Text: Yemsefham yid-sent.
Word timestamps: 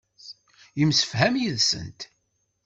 Yemsefham 0.79 1.33
yid-sent. 1.41 1.99